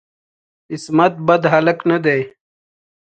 [0.71, 2.21] عصمت بد هلک نه دی.